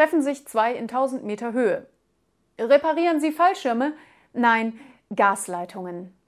[0.00, 1.86] treffen sich zwei in 1000 Meter Höhe.
[2.58, 3.92] Reparieren Sie Fallschirme?
[4.32, 4.80] Nein,
[5.14, 6.18] Gasleitungen.